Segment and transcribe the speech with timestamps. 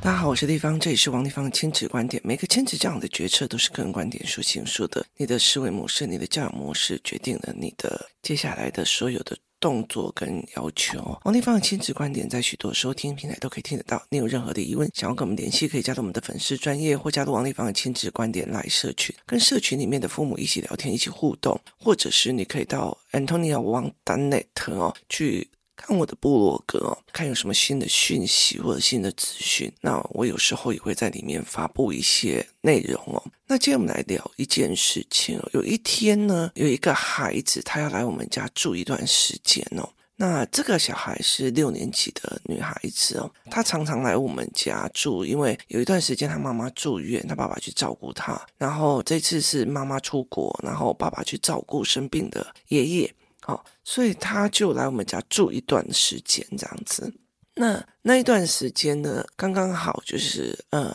[0.00, 2.22] 大家好，我是立方，这里是王立方的亲子观点。
[2.24, 5.04] 每个亲子这样的决策都是个人观点所形塑的。
[5.16, 11.18] 你的思维模式、你的教养模式，决定了你的接下来的所有的动作跟要求。
[11.24, 14.02] 王立芳的亲子观点在许多收听平台都可以听得到。
[14.08, 25.48] 你有任何的疑问，想要跟我们联系，可以加入我们的粉丝专业，或加入王立芳的亲子观点来社群，跟社群里面的父母一起聊天，一起互动，或者是你可以到 Antonia Wang d a n e t 哦去。
[25.88, 29.72] 看我的部落格哦，看有什么新的讯息或者新的资讯。
[29.80, 33.24] 那我有时候也会在里面发布一些内容哦。
[33.46, 35.48] 那今天我们来聊一件事情哦。
[35.54, 39.88] 有一天呢，有一个孩子他要来我们家住一段时间哦。
[40.16, 48.38] 那这个小孩是六年级的女孩子哦，她常常来我们家住，因为有一段时间她妈妈住院，她爸爸去照顾她。
[48.58, 53.14] 然后这次是妈妈出国，然后爸爸去照顾生病的爷爷。
[53.48, 57.10] 哦，所以他就来我们家住一段时间，这样子。
[57.54, 60.94] 那那一段时间呢，刚刚好就是呃，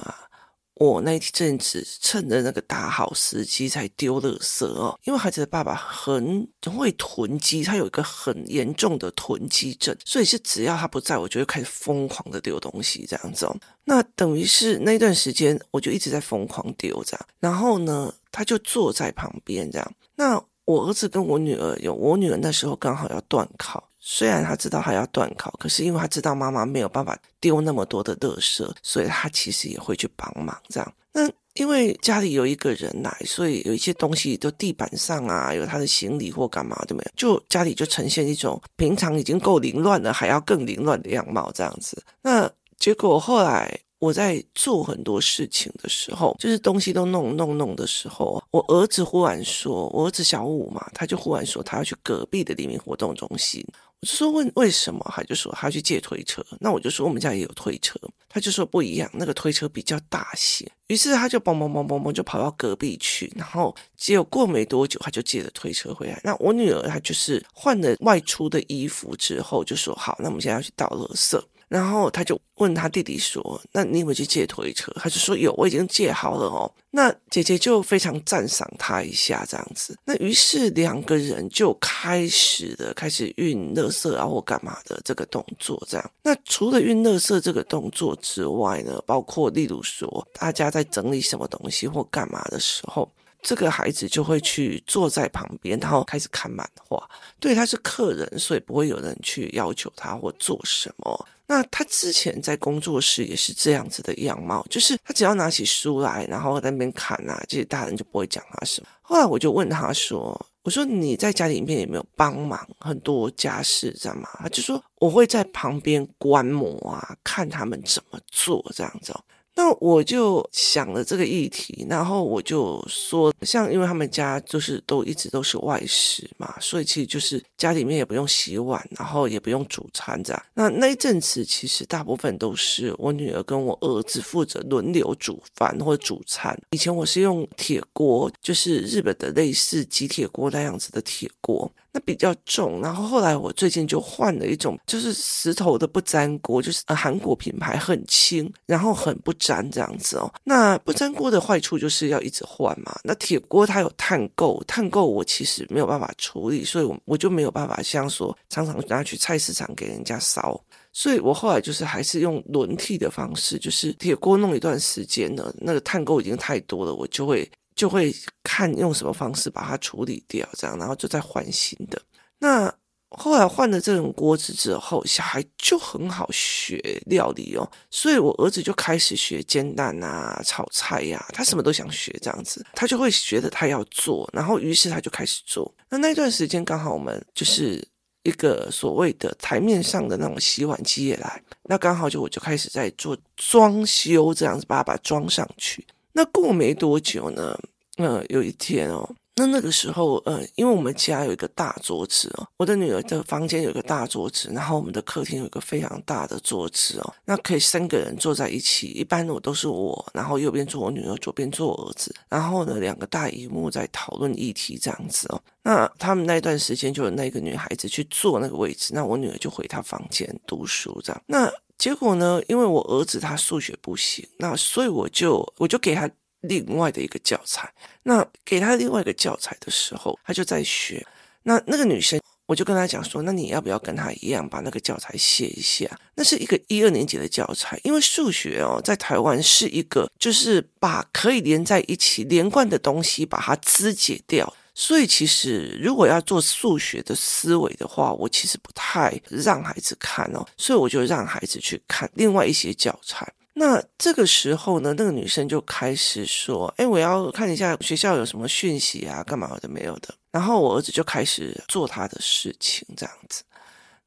[0.75, 13.57] 我那一阵子趁着那个大好时机才丢垃圾哦，因为孩子的爸爸很会囤积，他有一个很严重的囤积症，所以是只要他不在，我就会开始疯狂的丢东西这样子哦。
[13.83, 20.39] 那等于是那一段时间，我就一直在疯狂丢这样，然后呢，他就坐在旁边这样，那。
[20.65, 30.93] 我儿子跟我女儿有，我女儿那时候刚好要段考，虽然她知道她要段考，可是因为她知道妈妈没有办法丢那么多的垃圾，所以她其实也会去帮忙这样。
[31.11, 42.03] 那因为家里有一个人来，所以有一些东西都地板上啊，有他的行李或干嘛都没有，就家里就呈现一种平常已经够凌乱了，还要更凌乱的样貌这样子。
[42.21, 43.79] 那结果后来。
[44.03, 53.65] 我在做很多事情的时候，就是东西都弄弄弄的时候，我儿子忽然说，我儿子小五嘛，他就忽然说他要去隔壁的黎明活动中心。
[54.01, 56.45] 我就说问为什么，他就说他要去借推车。
[56.59, 60.69] 那我就说我们家也有推车，他就说不一样，那个推车比较大些。
[60.87, 66.19] 于是他就嘣嘣嘣嘣嘣就跑到隔壁去，然后结果过没多久，他就借了推车回来。
[66.25, 71.41] 那我女儿她就是换了外出的衣服之后，就说好，那我们现在要去倒垃圾。
[71.73, 79.97] 然后他就问他弟弟说：“那你有没有去借推车？”他就说：“有，我已经借好了哦。”那姐姐就非常赞赏他一下，这样子。
[80.05, 86.11] 那于是两个人就开始了开始运垃圾啊或干嘛的这个动作，这样。
[86.21, 93.11] 那除了运垃圾这个动作之外呢，包括例如说大家在整理什么东西或干嘛的时候。
[93.45, 97.09] 这个孩子就会去坐在旁边，然后开始看漫画。
[97.41, 101.27] 对，他是客人，所以不会有人去要求他或做什么。
[101.45, 108.87] 那他之前在工作室也是这样子的样貌，就是他只要拿起书来，然后在那边看啊，这些大人就不会讲他什么。
[109.01, 119.13] 后来我就问他说：“我说你在家里面有没有帮忙很多家事，知道吗？”他就说：“我会在旁边观摩啊，看他们怎么做这样子。”
[119.55, 130.43] 那我就想了这个议题，然后我就说，像因为他们家就是都一直都是外食嘛，所以其实就是家里面也不用洗碗，然后也不用煮餐这样。
[130.55, 136.59] 那那一阵子其实大部分都是我女儿跟我儿子负责轮流煮饭或煮餐。
[136.71, 141.71] 以前我是用铁锅，就是日本的类似吉铁锅那样子的铁锅。
[141.93, 150.33] 那比较重，然后后来我最近就换了一种，就是石头的不粘锅，就是呃韩国品牌很轻，然后很不粘这样子哦。
[150.43, 152.99] 那不粘锅的坏处就是要一直换嘛。
[153.03, 160.59] 那铁锅它有碳垢，碳垢我其实没有办法处理，所以我我就没有办法像说常常拿去菜市场给人家烧，
[160.91, 167.47] 所以我后来就是还是用轮替的方式，就是铁锅弄一段时间呢，那个碳垢已经太多了，我就会。
[167.75, 168.13] 就会
[168.43, 172.01] 看用什么方式把它处理掉，这样，然后就再换新的。
[172.39, 172.73] 那
[173.15, 185.71] 后来换了这种锅子之后，小孩就很好学料理哦，所以我儿子就开始学煎蛋啊、炒菜呀、啊，他什么都想学这样子，他就会觉得他要做，然后于是他就开始做。
[185.89, 187.87] 那那段时间刚好我们就是
[188.23, 195.85] 一个所谓的台面上的那种洗碗机也来，那刚好就我就开始在做装修这样子，把它把它装上去。
[196.13, 197.59] 那过没多久呢，
[197.97, 208.87] 呃，有一天哦，那那个时候，呃，因为我们家有一个大桌子哦，我的女儿的房间有一个大桌子，然后我们的客厅有一个非常大的桌子哦，那可以三个人坐在一起。
[208.89, 215.41] 一般我都是我，然后右边坐我女儿，左边坐我儿子，然后呢，两个大萤幕在讨论议题这样子哦。
[215.63, 221.21] 那他们那段时间就有那个女孩子去坐那个位置，那我女儿就回她房间读书这样。
[221.25, 221.51] 那
[221.83, 222.41] 结果呢？
[222.47, 226.09] 因为我儿子他数学不行，那所以我就我就给他
[226.39, 227.69] 另外的一个教材。
[228.03, 231.05] 那给他另外一个教材的时候，他就在学。
[231.43, 235.85] 那那个女生我就跟他讲说，那你要不要跟他一样把那个教材写一下？
[236.15, 244.53] 那是一个一二年级的教材，因为数学哦，在台湾是一个就是把可以连在一起连贯的东西把它肢解掉。
[244.75, 253.31] 所以其实如果要做数学的思维的话，我其实不太让孩子看哦，所以我就让孩子去看另外一些教材。
[253.55, 263.43] 那这个时候呢，那个女生就开始说：“哎，我要看一下学校有什么讯息啊，干嘛的没有的。”然后我儿子就开始做他的事情，这样子。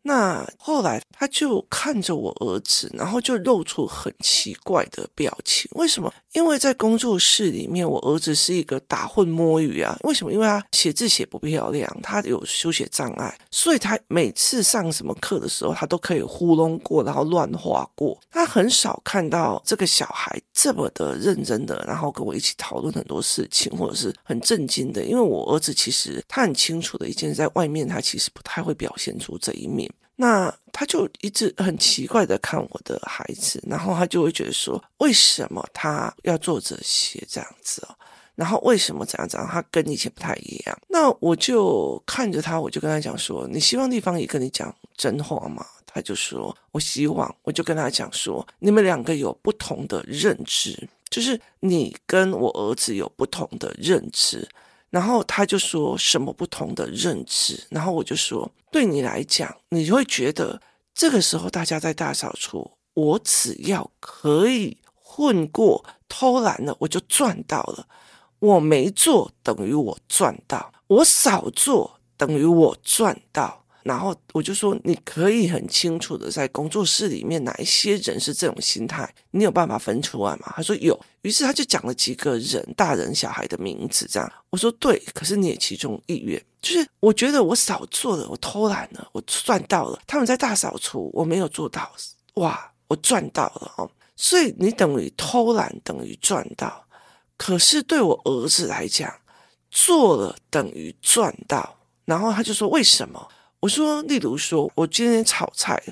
[0.06, 5.68] 那后来他就看着我儿子，然后就露出很奇怪的表情。
[5.74, 6.12] 为什么？
[6.32, 9.98] 因为在工作室里面，我儿子是一个打混摸鱼啊。
[10.04, 10.32] 为什么？
[10.32, 18.16] 因为他写字写不漂亮，他有书写障碍，所以他每次上什么课的时候，他都可以糊弄过，然后乱画过。
[18.30, 25.04] 他很少看到这个小孩这么的认真的，然后跟我一起讨论很多事情，或者是很震惊的。
[25.04, 29.90] 因为我儿子其实他很清楚的一件事，在外面他其实不太会表现出这一面。
[30.16, 37.94] 那他就一直很奇怪的看我的孩子，然后他就会觉得说，为什么他要做这些这样子哦？
[38.34, 39.48] 然后为什么怎样怎样？
[39.48, 40.78] 他跟以前不太一样。
[40.88, 45.64] 那我就看着他，我就跟他讲说，你希望地方也跟你讲真话吗？
[45.86, 47.34] 他就说，我希望。
[47.42, 54.46] 我就跟他讲说，你们两个有不同的认知，就是你跟我儿子有不同的认知。
[54.90, 60.60] 然后他就说什么不同的认知，然后我就说，对你来讲，你会觉得
[60.94, 67.86] 这个时候大家在大扫除，我只要可以混过偷懒了，我就赚到了。
[68.38, 73.65] 我没做等于我赚到，我少做等于我赚到。
[73.86, 80.52] 然后我就说，你可以很清楚的在工作室里面哪一些人是这种心态，你有办法分出来吗？
[80.56, 84.32] 他说有，于是他就讲了几个人，大人小孩的名字，这样。
[84.50, 90.00] 我说对，可是你也其中一员，就是我觉得我少做了，我偷懒了，我赚到了。
[90.04, 91.88] 他们在大扫除，我没有做到，
[92.34, 93.88] 哇，我赚到了哦。
[94.16, 96.84] 所以你等于偷懒等于赚到，
[97.36, 99.14] 可是对我儿子来讲，
[99.70, 101.78] 做了等于赚到。
[102.04, 103.28] 然后他就说为什么？
[103.60, 105.82] 我说，例如说，我今天炒菜，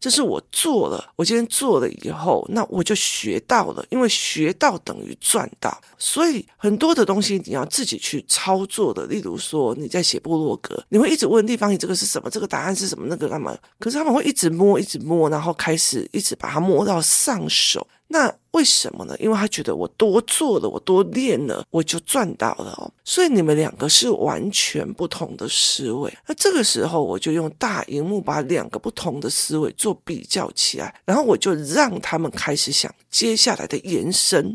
[0.00, 1.12] 这是我做了。
[1.14, 5.80] 我今天做了以后，那我就学到了，因为学到等于赚到。
[5.96, 9.06] 所以很多的东西你要自己去操作的。
[9.06, 12.28] 例如说，你在写部落格，你会一直问地方，你这个是什么？
[12.28, 13.06] 这个答案是什么？
[13.08, 13.56] 那个干嘛？
[13.78, 17.86] 可是他们会一直摸，一直摸，然后开始一直把它摸到上手。
[18.12, 19.16] 那为什么呢？
[19.18, 22.92] 因为他觉得我多做了，我多练了，我就赚到了哦。
[23.02, 26.12] 所以你们两个是完全不同的思维。
[26.26, 34.54] 那这个时候，我就用大荧幕把两个不同的思维做比较起来，然后我就让他们开始想接下来的延伸，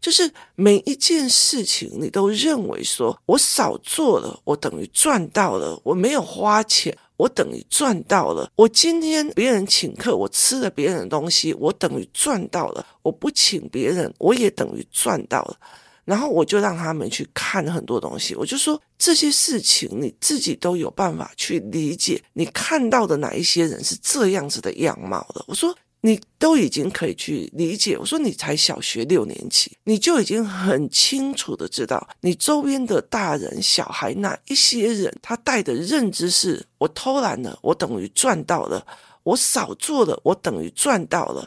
[0.00, 6.92] 就是每一件事情你都认为说我少做了，我等于赚到了，我没有花钱。
[7.18, 8.50] 我等于赚到了。
[8.56, 12.86] 我今天别人请客，我吃了别人的东西，我等于赚到了。
[13.02, 15.58] 我不请别人，我也等于赚到了。
[16.06, 22.22] 然后我就让他们去看很多东西，我就说这些事情你自己都有办法去理解。
[22.32, 25.44] 你看到的哪一些人是这样子的样貌的？
[25.46, 25.76] 我说。
[26.08, 38.82] 你都已经可以去理解，我说你才小学六年级，你就已经很清楚的知道，你周边的大人小孩哪一些人，他带的认知是：我偷懒了，我等于赚到了；
[39.22, 41.46] 我少做了，我等于赚到了；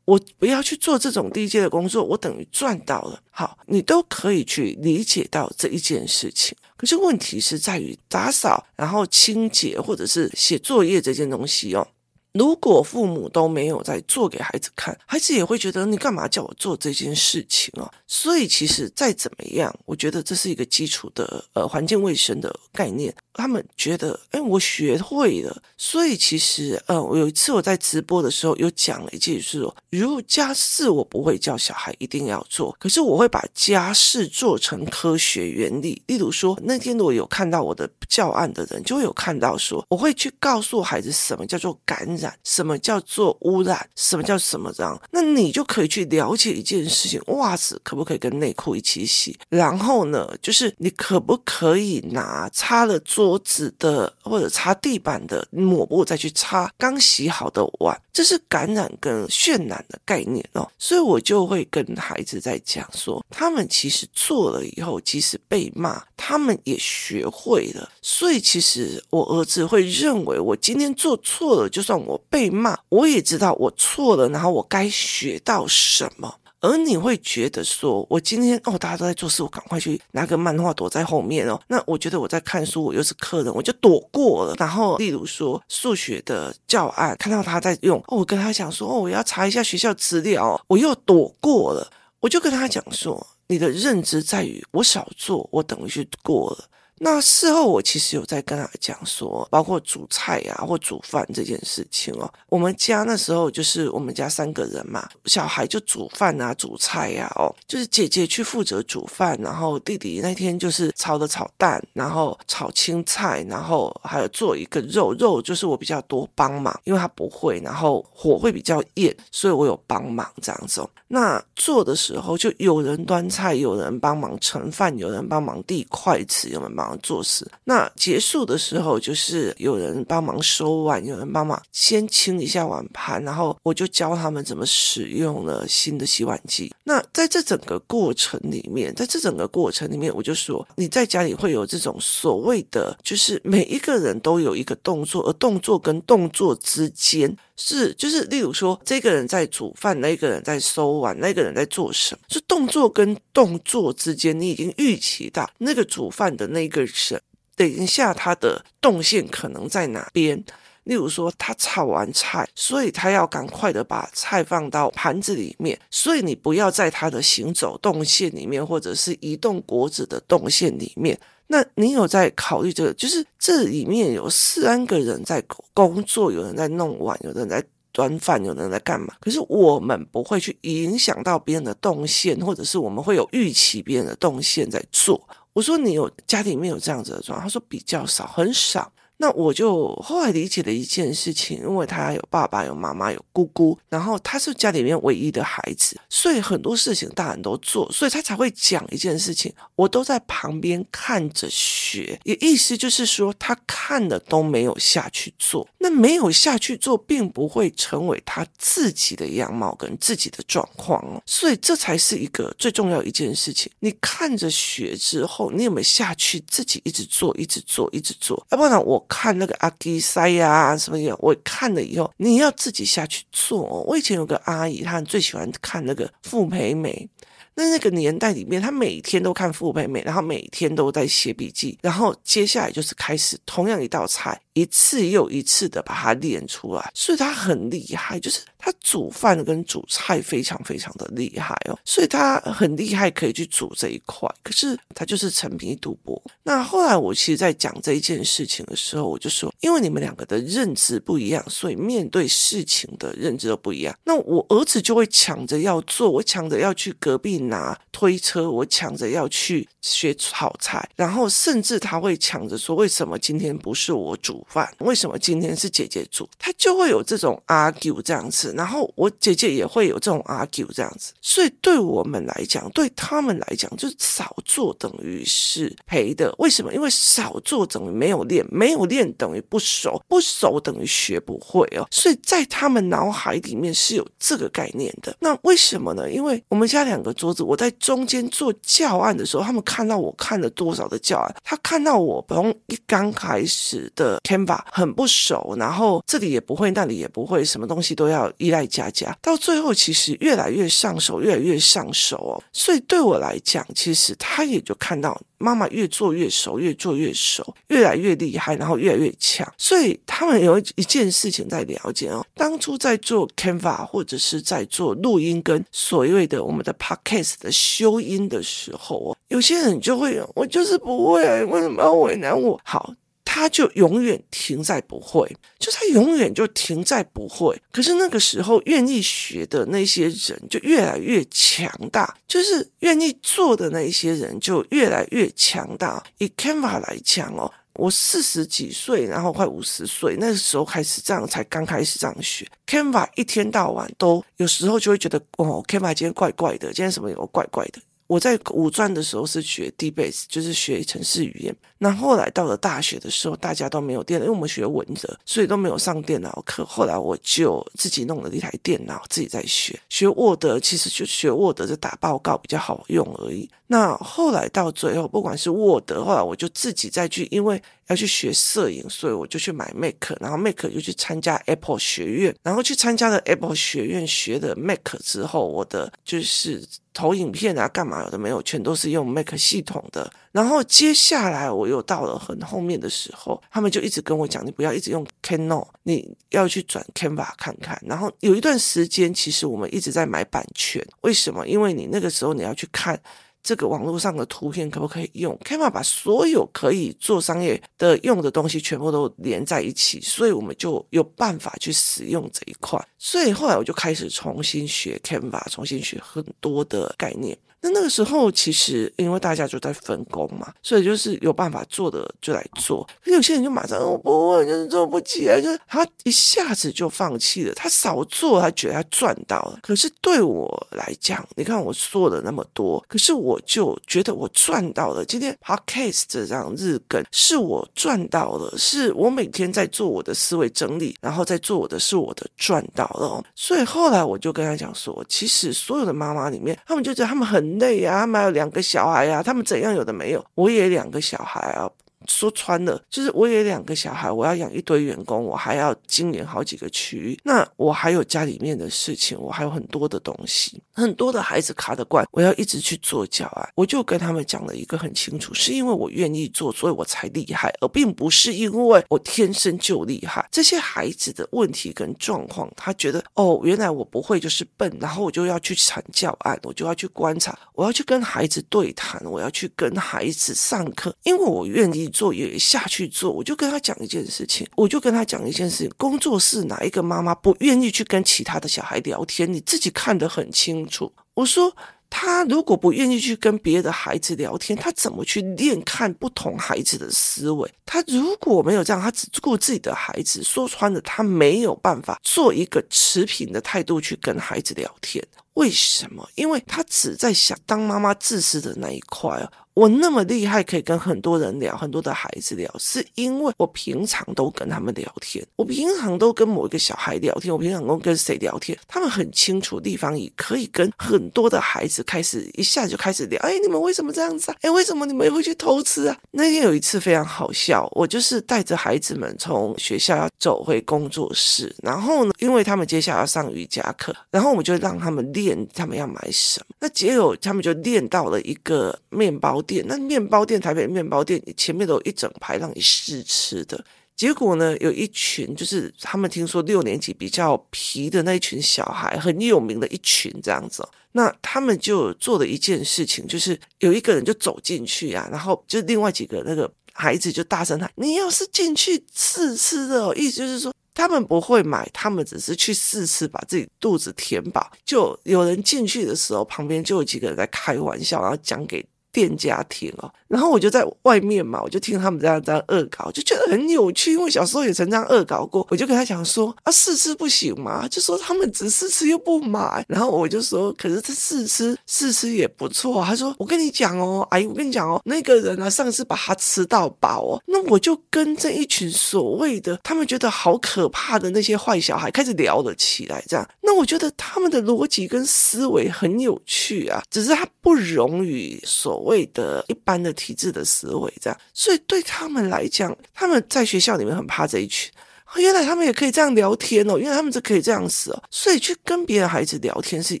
[0.04, 3.22] 我不要去做这种低阶的工作，我等于赚到了。
[3.30, 6.56] 好，你都可以去理解到这一件事情。
[6.76, 11.86] 可是问题是在于打扫，然后清洁或者是写作业这件东西哦。
[12.32, 17.90] 如果父母都没有在做给孩子看，孩子也会觉得你干嘛叫我做这件事情啊？
[18.06, 23.14] 所以其实再怎么样，我觉得这是一个基础的呃环境卫生的概念。
[23.34, 25.62] 他们觉得，哎，我学会了。
[25.76, 36.02] 所以其实呃，我有一次我在直播的时候有讲了一句，是说，如果家事我不会叫小孩一定要做，可是我会把家事做成科学原理。
[36.06, 42.36] 例如说，那天如果有看到我的教案的人，就会有看到说，我会去告诉孩子什么叫做感染。
[42.44, 43.88] 什么叫做污染？
[43.96, 45.00] 什么叫什么这样？
[45.10, 49.38] 那你就可以去了解一件事情：袜子可不可以跟内裤一起洗？
[49.48, 58.00] 然后呢，就是你可不可以拿擦了桌子的或者擦地板的抹布再去擦刚洗好的碗？
[58.12, 60.66] 这是感染跟渲染的概念哦。
[60.78, 67.86] 所以我就会跟孩子在讲说，他们其实做了以后，即使被骂，他们也学会了。
[68.00, 72.18] 所以其实我儿子会认为，我今天做错了，就算我。
[72.30, 76.32] 被骂，我也知道我错了，然后我该学到什么。
[76.60, 81.58] 而你会觉得说，我今天哦，大家都在做事，我赶快去拿个漫画躲在后面哦。
[81.68, 84.54] 那我觉得我在看书，我又是客人，我就躲过了。
[84.58, 91.90] 然后，例如说数学的教案，看到他在用，哦，我跟他讲说，哦，我要查一下学校资料，我又躲过了。
[92.20, 96.64] 我就跟他讲说，你的认知在于我少做，我等于去过了。
[97.02, 102.30] 那事后我其实有在跟他讲说，包括煮菜呀、啊、或煮饭这件事情哦。
[102.50, 120.86] 我们家那时候就是我们家三个人嘛，小孩就煮饭啊、煮菜呀哦，就是姐姐去负责煮饭，然后弟弟那天就是炒的炒蛋，然后炒青菜，然后还有做一个肉肉，就是我比较多帮忙，因为他不会，然后火会比较硬，所以我有帮忙这样子。
[121.08, 126.89] 那做的时候就有人端菜，有人帮忙盛饭，有人帮忙递筷子，有人帮。
[126.98, 136.72] 做事，那结束的时候就是有人帮忙收碗，有人帮忙先清一下碗盘，然后我就教他们怎么使用了新的洗碗机。
[136.84, 147.36] 那在这整个过程里面，在这整个过程里面，我就说你在家里会有这种所谓的，就是每一个人都有一个动作，而动作跟动作之间。
[147.62, 152.20] 是，就是例如说，这个人在煮饭，那个人在收碗，那个人在做什么？
[152.30, 157.20] 是动作跟动作之间，你已经预期到那个煮饭的那个人，
[157.54, 160.42] 等一下他的动线可能在哪边？
[160.90, 171.16] 例如说，他炒完菜，所以他要赶快的把菜放到盘子里面，所以你不要在他的行走动线里面，或者是移动果子的动线里面。
[171.46, 172.92] 那你有在考虑这个？
[172.94, 175.40] 就是这里面有三个人在
[175.72, 179.14] 工作，有人在弄碗，有人在端饭，有人在干嘛？
[179.20, 185.24] 可是我们不会去影响到别人的动线，或者是我们会有预期别人的动线在做。
[185.52, 188.92] 我说你有家里面有这样子的状况，他说比较少，很少。
[189.22, 213.70] 那我就后来理解了一件事情，因为他有爸爸、有妈妈、有姑姑，然后他是家里面唯一的孩子，所以很多事情大人都做，所以他才会讲一件事情，我都在旁边看着学，也意思就是说他看了都没有下去做，那没有下去做，并不会成为他自己的样貌跟自己的状况哦，所以这才是一个最重要一件事情。
[213.80, 218.42] 你看着学之后，你有没有下去自己一直做、一直做、一直做？
[218.48, 219.06] 要不然我。
[219.10, 223.82] 看那个阿基塞呀什么的，我看了以后，你要自己下去做。
[223.82, 227.06] 我以前有个阿姨，她最喜欢看那个傅培梅。
[227.54, 234.40] 那那个年代里面，她每天都看傅培美，然后每天都在写笔记，然后接下来就是开始同样一道菜。
[234.52, 244.28] 一次又一次的把它练出来，所以他很厉害，就是他煮饭跟煮菜非常非常的厉害哦，所以他很厉害，可以去煮这一块。
[244.42, 246.20] 可是他就是沉迷赌博。
[246.42, 253.96] 那后来我其实，在讲这一件事情的时候，我就说，因为你们两个的认知不一样，所以面对事情的认知都不一样。
[254.04, 264.39] 那我儿子就会抢着要做，我抢着要去隔壁拿推车，我抢着要去学炒菜，然后甚至他会抢着说，为什么今天不是我煮？
[264.48, 266.28] 饭为什么今天是姐姐煮？
[266.38, 276.34] 他就会有这种 argue 这样子，然后我姐姐也会有这种 argue 这样子，所以对我们来讲，对他们来讲，就是少做等于是赔的。
[276.38, 276.72] 为什么？
[276.72, 281.86] 因为少做等于没有练，没有练等于不熟，不熟等于学不会哦。
[281.90, 285.14] 所以在他们脑海里面是有这个概念的。
[285.20, 286.10] 那为什么呢？
[286.10, 294.20] 因为我们家两个桌子，我在中间做教案的时候，他们看到我看了多少的教案，他看到我从一刚开始的。
[294.30, 302.42] Canva 很不熟，然后这里也不会，那里也不会，什么东西都要依赖佳佳，到最后其实越来越上手，越来越上手哦。
[302.52, 309.52] 所以对我来讲，其实他也就看到妈妈越做越熟，越做越熟，越来越厉害，然后越来越强。
[309.58, 322.60] 所以他们有一件事情在了解哦，当初在做 Canva 或者是在做录音跟所谓的我们的 Podcast 的修音的时候哦，有些人就会，我就是不会，为什么要为难我？
[322.62, 322.94] 好。
[323.24, 325.26] 他就永远停在不会，
[325.58, 327.56] 就他永远就停在不会。
[327.70, 336.02] 可是那个时候，愿意学的那些人就越来越强大，就是愿意做的那些人就越来越强大。
[336.18, 347.80] 以 Canva 来讲哦，我四十几岁，然后快五十岁，那个时候开始这样，才刚开始这样学 Canva，一天到晚都有时候就会觉得哦，Canva 今天怪怪的，今天什么有怪怪的。
[348.10, 351.54] 我在五专的时候是学 D-Base，就是学程式语言。
[351.78, 356.64] 那后来到了大学的时候，大家都没有电脑，因为我们学文的，所以都没有上电脑课。
[356.64, 363.48] 后来我就自己弄了一台电脑，自己在学学沃德其实就学 Word 就打报告比较好用而已。
[363.68, 380.10] 那后来到最后，不管是 Word，后来我就自己再去，因为要去学摄影，所以我就去买 Mac，然后 Mac 就去参加 Apple 学院，然后去参加了 Apple 学院学的 Mac 之后，我的就是投影片啊，干嘛有的没有，全都是用 Mac 系统的。
[380.30, 387.76] 然后接下来我又到了很后面的时候，他们就一直跟我讲，你不要一直用 Canon，你要去转 Canva 看看。
[387.84, 391.44] 然后有一段时间，其实我们一直在买版权，为什么？
[391.48, 393.00] 因为你那个时候你要去看。
[393.42, 402.78] 这个网络上的图片可不可以用？Canva 把所有可以做商业的用的东西全部都连在一起，所以我们就有办法去使用这一块。
[402.98, 407.36] 所以后来我就开始重新学 Canva，重新学很多的概念。
[407.62, 412.88] 那那个时候，其实因为大家就在分工嘛，所以就是有办法做的就来做。
[413.04, 417.52] 可有些人就马上我不问，就是做不起来，就是他一下子就放弃了。
[417.54, 419.58] 他少做，他觉得他赚到了。
[419.62, 425.04] 可是对我来讲，你看我做了那么多，可是我就觉得我赚到了。
[425.04, 433.22] 今天 Podcast 这样日更是我赚到了，是我每天在做我的思维整理，然后在做我的是我的赚到了。
[433.34, 437.49] 所以后来我就跟他讲说，其实所有的妈妈里面，他们就觉得他们很。
[437.58, 441.70] 累呀，他们还有两个小孩呀，他们怎样有的没有，我也两个小孩啊。
[442.10, 447.18] 说穿了，就是我有两个小孩，我要养一堆员工，我还要经营好几个区域。
[447.22, 453.48] 那我还有家里面的事情，我还有很多的东西，很多的孩子卡得惯，我要一直去做教案。
[453.54, 460.28] 我就跟他们讲了一个很清楚，是因为我愿意做，所以我才厉害，而并不是因为我天生就厉害。
[460.32, 471.88] 这些孩子的问题跟状况，他觉得哦，原来我不会就是笨，然后我就要去产教案，我就要去观察，我要去跟孩子对谈，我要去跟孩子上课，因为我愿意。
[472.00, 475.70] 做也下去做，我就跟他讲一件事情，我就跟他讲一件事情。
[475.76, 479.30] 工作室哪一个妈妈不愿意去跟其他的小孩聊天？
[479.30, 480.90] 你自己看得很清楚。
[481.12, 481.54] 我说
[481.90, 487.52] 他如果不愿意去跟别的孩子聊天，他怎么去练看不同孩子的思维？
[487.66, 495.04] 他如果没有这样，他只顾自己的孩子，说穿了，他没有办法做一个持平的态度去跟孩子聊天。
[495.34, 496.08] 为什么？
[496.14, 499.30] 因为他只在想当妈妈自私的那一块啊。
[499.52, 513.20] 我那么厉害，可以跟很多人聊，很多的孩子聊，是因为我平常都跟他们聊天，我平常都跟某一个小孩聊天，我平常都跟谁聊天，他们很清楚地方，也可以跟很多的孩子开始一下就开始聊。
[513.22, 514.36] 哎，你们为什么这样子啊？
[514.40, 515.98] 哎，为什么你们会去偷吃啊？
[516.12, 525.19] 那天有一次非常好笑，我就是带着孩子们从学校要走回工作室，然后呢，因为他们接下来要上瑜伽课，然后我们就让他们练，
[525.54, 526.46] 他们要买什么。
[526.60, 533.64] 那结果他们就练到了一个面包店，那面包店，台北面包店前面都有一整排让你试吃的。
[533.96, 540.66] 结果呢，有一群就是他们听说六年级比较皮的那一群小孩，很有名的一群这样子。
[540.92, 554.50] 那他们就做了一件事情，就是有一个人就走进去啊，然后就另外几个那个孩子就大声喊：“你要是进去试吃的哦，意思就是说。”他们不会买，他们只是去试吃，把自己肚子填饱。
[554.64, 559.92] 就有人进去的时候，旁边就有几个人在开玩笑，然后讲给店家听哦。
[560.08, 563.92] 然后我就在外面嘛，我就听他们这样这样恶搞，就觉得很有趣。
[563.92, 569.64] 因为小时候也曾这样恶搞过，我就跟他讲说：“啊，试吃不行嘛？”就说他们只试吃又不买。
[569.68, 583.00] 然后我就说：“可是他试吃试吃也不错。”他说：“我跟你讲哦，阿姨，我跟你讲哦，那个人啊，上次把他吃到饱哦。”那我就跟这一群所谓的他们觉得好可怕的那些坏小孩开始聊了起来。
[583.06, 589.90] 这样，那我觉得他们的逻辑跟思维很有趣啊，只是他不容于所谓的一般的。
[590.00, 594.72] 体制的思维这样，所以对他们来讲，他们在学校里面很怕这一群。
[595.16, 598.02] 原来他们也可以这样聊天哦，原来他们就可以这样子哦。
[598.10, 600.00] 所以去跟别的孩子聊天是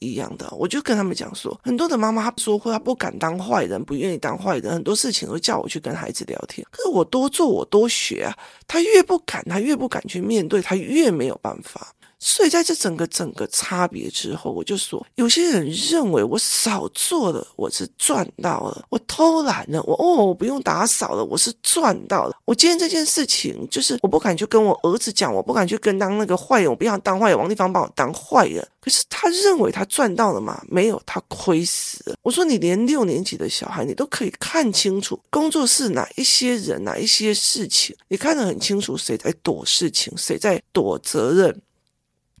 [0.00, 0.46] 一样的。
[0.50, 6.66] 我就跟他们讲说，很多的妈妈她说过，她不敢当坏人，不愿意当坏人，很多事情都叫我去跟孩子聊天。
[6.70, 8.36] 可是我多做，我多学啊。
[8.66, 11.94] 他越不敢，他越不敢去面对，他越没有办法。
[12.18, 22.36] 所以在这整个整个差别之后，我就说，有些人认为我少做了，我是赚到了；我偷懒了，我哦，我不用打扫了，我是赚到了。
[22.44, 28.66] 我今天这件事情，就是我不敢去跟我儿子讲，我不敢去跟当那个坏人，我不想当坏人，王立芳把我当坏人。
[28.80, 30.62] 可是他认为他赚到了吗？
[30.68, 32.16] 没有，他亏死了。
[32.22, 41.62] 我说，你连六年级的小孩，你都可以看清楚工作室哪一些人，哪一些事情，你看得很清楚，谁在躲事情，谁在躲责任。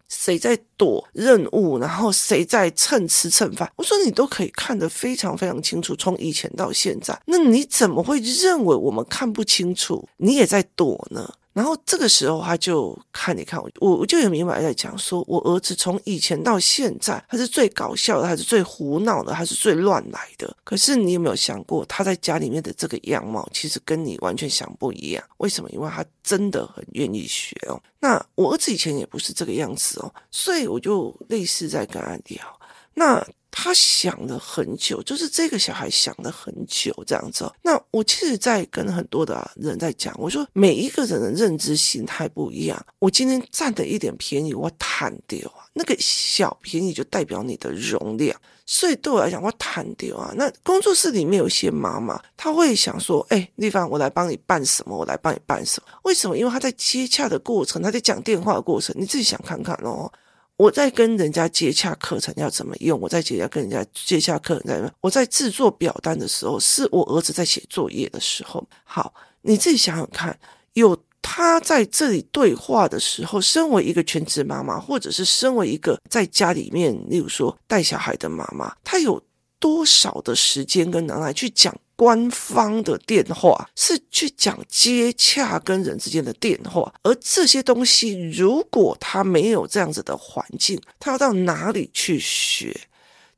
[0.08, 3.70] 谁在躲任务，然后谁在蹭吃蹭饭？
[3.76, 10.08] 我说你都可以看得非常非常清楚，从以前到现在，那你怎么会认为我们看不清楚？
[10.18, 11.32] 你也在躲呢？
[11.56, 20.54] 然后这个时候他就看一看我，我就有明白在讲说，我儿子从以前到现在，他是最搞笑的，他是最胡闹的，他是最乱来的。
[20.64, 25.24] 可是你有没有想过，他在家里面的这个样貌，其实跟你完全想不一样？
[25.38, 25.70] 为什么？
[25.70, 27.80] 因为他真的很愿意学哦。
[28.00, 32.60] 那我儿子以前也不是这个样子哦，所以我就类似在跟他聊。
[32.92, 33.26] 那。
[33.58, 37.50] 他想了很久，就是这个小孩想了很久这样子。
[37.62, 42.86] 那我其实，在跟很多的人在讲，我说每一个人的认知形态不一样。
[42.98, 48.38] 我今天占的一点便宜，我贪掉啊，那个小便宜就代表你的容量。
[48.66, 50.34] 所以对我来讲，我贪掉啊。
[50.36, 54.94] 那工作室里面有些妈妈，她会想说：“哎，丽芳，我来帮你办什么？
[54.94, 55.88] 我来帮你办什么？
[56.02, 56.36] 为什么？
[56.36, 60.12] 因为她在接洽的过程，她在讲电话的过程，你自己想看看哦。”
[60.56, 62.98] 我在跟人家接洽课程要怎么用？
[62.98, 64.92] 我在接洽跟人家接洽课程在？
[65.00, 68.66] 我在制作表单的时候，是我儿子在写作业的时候。
[68.84, 70.38] 好，你自己想想看，
[70.72, 79.22] 有他在这里对话的时候，身为一个全职妈妈，或者是身为一个在家里面，例如说带小孩的妈妈，他有
[79.58, 81.74] 多少的时间跟能耐去讲？
[81.96, 92.78] 官方的电话是去讲接洽跟人之间的电话，而这些东西，如果他没有这样子的环境，他要到哪里去学？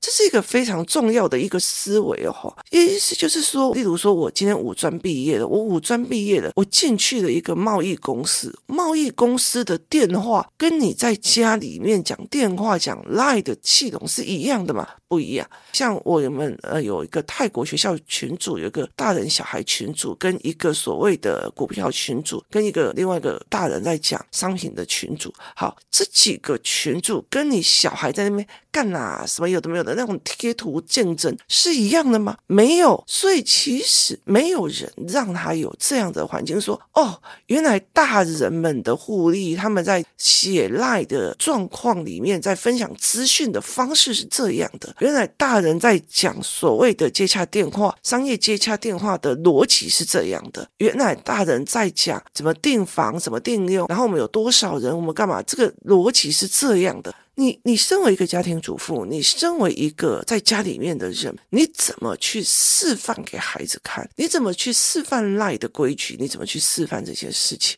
[0.01, 14.89] 这是一个非常重要的一个思维哦，意思就是说，例如说，我今天五专毕业了，我五专毕业了，我进去了一个贸易公司，贸易公司的电话跟你在家里面讲电话讲 LINE 的系统是一样的吗？
[15.09, 15.49] 不一样。
[15.73, 25.33] 像我们呃有一个泰国学校群组，有一个大人小孩群组，跟一个所谓的股票群组，跟一个另外一个大人在讲商品的群组。
[25.57, 29.88] 好，这几个群组跟你小孩在那边干啊，什么有的没有。
[29.95, 32.37] 那种贴图竞争是一样的吗？
[32.47, 44.95] 没有，所以其实没有人让他有这样的环境说，说哦，原来大人们的互利，他们在写赖的状况里面，在分享资讯的方式是这样的。
[44.99, 50.69] 原来大人在讲所谓的接洽电话、商业接洽电话的逻辑是这样的。
[50.79, 55.43] 原来大人在讲怎么订房、怎么订用，然后我们有多少人，我们干嘛？
[55.43, 57.15] 这个逻辑是这样的。
[57.39, 64.11] 你你身为一个家庭主妇，你身为一个在家里面的人，你怎么去示范给孩子看？
[64.17, 66.17] 你怎么去示范赖的规矩？
[66.19, 67.77] 你怎么去示范这些事情？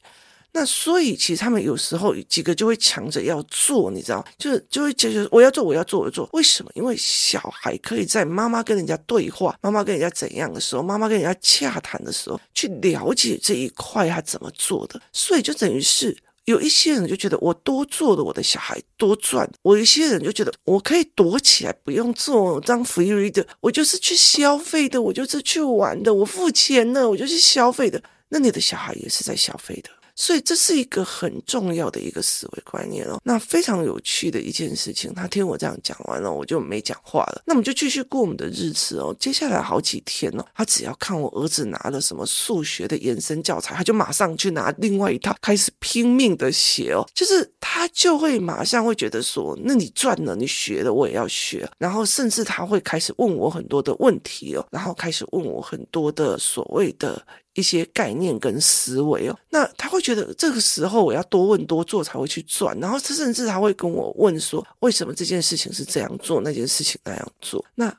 [0.53, 6.27] 那所以其实他们有时候几个就会抢着要做，你知道，就是就会觉得我要做，我要做，我要做。
[6.33, 6.71] 为什么？
[6.75, 16.17] 因为小孩可以在妈妈跟人家对话，妈妈跟人家怎样的时候，妈妈跟人家洽谈的时候，去了解这一块他怎么做的，所以就等于是。
[16.47, 28.03] 有一些人就觉得我多做了，我的小孩多赚；我一些人就觉得我可以躲起来，不用做当 free reader，我就是去消费的，我就是去玩的，我付钱了，我就是消费的。
[28.31, 29.91] 那你的小孩也是在消费的。
[30.21, 33.19] 所以这是一个很重要的一个思维观念哦。
[33.25, 37.41] 那非常有趣的一件事情，他听我这样讲完了，我就没讲话了。
[37.47, 39.17] 那我们就继续过我们的日子哦。
[39.19, 47.03] 接下来好几天哦，他只要看我儿子拿了什么数学的延伸教材，他就马上去拿另外一套开始拼命的写哦。
[47.15, 51.67] 就是他就会马上会觉得说，那你赚了，你学了，我也要学。
[51.79, 57.25] 然后甚至他会开始问我很多的问题哦，然后开始问我很多的所谓的。
[57.55, 67.65] 一些概念跟思维哦，那他会觉得这个时候我要多问多做才会去赚，然后他甚至他会跟我问说，为什么这件事情是这样做，那件事情那样做？
[67.75, 67.93] 那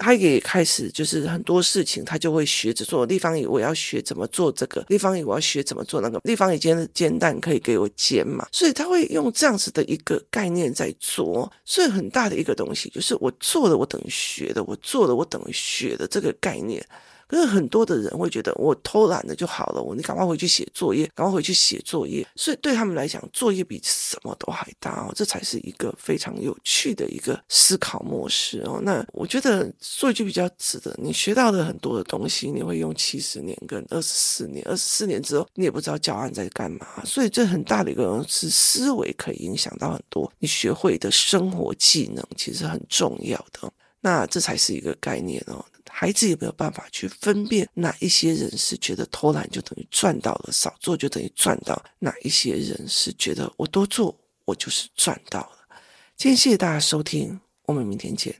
[0.00, 3.04] 他也开始就是很多事情他就会学着做。
[3.04, 11.50] 地方我要学怎么做这个，地方我要学怎么做那个，地方也煎煎蛋可以给我煎嘛，所以他会用这样子的一个概念在做。
[11.64, 16.82] 所以很大的一个东西就是我做了我等于学的，我做了我等于学的这个概念。
[17.28, 22.26] 可是很多的人会觉得我偷懒了就好了，我你赶快回去写作业，赶快回去写作业。
[22.34, 28.80] 所以对他们来讲，作业比什么都还大哦，这才是一个非常有趣的一个思考模式哦。
[28.82, 36.86] 那我觉得说一句比较直的，你学到的很多的东西，你会用七十年跟二十四年，二十四年之后你也不知道教案在干嘛。
[37.04, 43.70] 所以这很大的一个是思维可以影响到很多你学会的生活技能，其实很重要的。
[44.00, 45.64] 那这才是一个概念哦。
[46.00, 51.84] 孩子有没有办法去分辨哪一些人是觉得偷懒就等于赚到了，少做就等于赚到？
[51.98, 55.76] 哪一些人是觉得我多做我就是赚到了？
[56.16, 58.32] 今天谢谢大家收听，我们明天见。